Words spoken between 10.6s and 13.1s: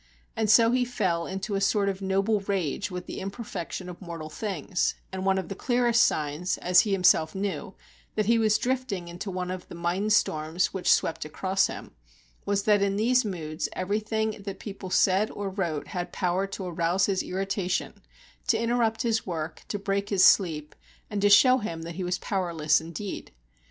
which swept across him, was that in